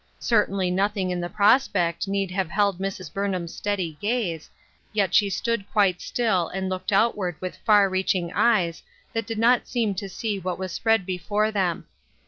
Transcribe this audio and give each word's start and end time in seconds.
Certainly 0.17 0.71
nothing 0.71 1.11
in 1.11 1.19
the 1.21 1.29
prospect 1.29 2.07
need 2.07 2.31
have 2.31 2.49
held 2.49 2.79
Mrs. 2.79 3.13
Burnham's 3.13 3.53
steady 3.53 3.99
gaze, 4.01 4.49
yet 4.93 5.13
she 5.13 5.29
stood 5.29 5.69
quite 5.71 6.01
still 6.01 6.47
and 6.47 6.69
looked 6.69 6.91
outward 6.91 7.35
with 7.39 7.57
far 7.57 7.87
reaching 7.87 8.33
eyes 8.33 8.81
that 9.13 9.27
did 9.27 9.37
not 9.37 9.67
seem 9.67 9.93
to 9.93 10.09
see 10.09 10.39
what 10.39 10.57
was 10.57 10.71
spread 10.71 11.05
before 11.05 11.51
them. 11.51 11.85